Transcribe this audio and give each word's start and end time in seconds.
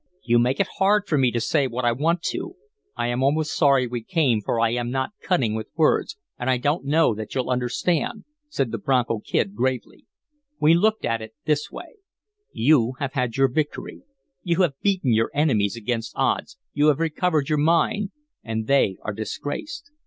"You 0.23 0.39
make 0.39 0.59
it 0.59 0.65
hard 0.79 1.07
for 1.07 1.15
me 1.15 1.29
to 1.29 1.39
say 1.39 1.67
what 1.67 1.85
I 1.85 1.91
want 1.91 2.23
to. 2.33 2.55
I 2.95 3.05
am 3.05 3.21
almost 3.21 3.55
sorry 3.55 3.85
we 3.85 4.01
came, 4.01 4.41
for 4.41 4.59
I 4.59 4.71
am 4.71 4.89
not 4.89 5.11
cunning 5.21 5.53
with 5.53 5.67
words, 5.75 6.17
and 6.39 6.49
I 6.49 6.57
don't 6.57 6.85
know 6.85 7.13
that 7.13 7.35
you'll 7.35 7.51
understand," 7.51 8.23
said 8.49 8.71
the 8.71 8.79
Bronco 8.79 9.19
Kid, 9.19 9.53
gravely, 9.53 10.07
"We 10.59 10.73
looked 10.73 11.05
at 11.05 11.21
it 11.21 11.35
this 11.45 11.69
way: 11.69 11.97
you 12.51 12.93
have 12.97 13.13
had 13.13 13.37
your 13.37 13.47
victory, 13.47 14.01
you 14.41 14.63
have 14.63 14.81
beaten 14.81 15.13
your 15.13 15.29
enemies 15.35 15.75
against 15.77 16.13
odds, 16.15 16.57
you 16.73 16.87
have 16.87 16.97
recovered 16.99 17.47
your 17.47 17.59
mine, 17.59 18.09
and 18.43 18.65
they 18.65 18.97
are 19.03 19.13
disgraced. 19.13 19.91